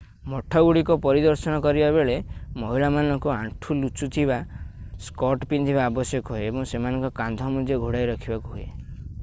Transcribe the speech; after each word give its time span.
ମଠଗୁଡ଼ିକ 0.33 0.95
ପରିଦର୍ଶନ 1.01 1.59
କରିବା 1.65 1.89
ବେଳେ 1.97 2.15
ମହିଳାମାନଙ୍କୁ 2.63 3.33
ଆଣ୍ଠୁ 3.33 3.77
ଲୁଚୁଥିବା 3.83 4.39
ସ୍କର୍ଟ 5.09 5.49
ପିନ୍ଧିବା 5.53 5.85
ଆବଶ୍ୟକ 5.91 6.37
ହୁଏ 6.37 6.47
ଏବଂ 6.49 6.69
ସେମାନଙ୍କ 6.73 7.13
କାନ୍ଧ 7.21 7.51
ମଧ୍ୟ 7.59 7.79
ଘୋଡାଇ 7.85 8.09
ରଖିବାକୁ 8.15 8.55
ହୁଏ 8.57 8.67